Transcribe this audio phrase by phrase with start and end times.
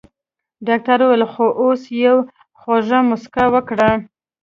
[0.67, 2.21] ډاکټر وويل خو اوس يوه
[2.59, 3.91] خوږه مسکا وکړه.